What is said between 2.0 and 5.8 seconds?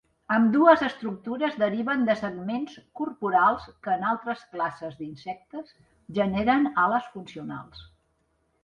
de segments corporals que en altres classes d'insectes